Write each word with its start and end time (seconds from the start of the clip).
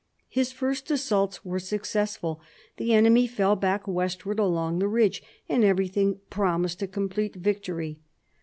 His 0.29 0.51
first 0.51 0.89
assaults 0.89 1.45
were 1.45 1.59
successful; 1.59 2.41
the 2.77 2.91
enemy 2.91 3.27
fell 3.27 3.55
back 3.55 3.87
westward 3.87 4.39
along 4.39 4.79
the 4.79 4.87
ridge, 4.87 5.21
and 5.47 5.63
everything 5.63 6.19
promised 6.31 6.81
a 6.81 6.87
complete 6.87 7.35
victory. 7.35 7.99